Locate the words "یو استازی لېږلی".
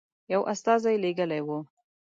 0.33-1.41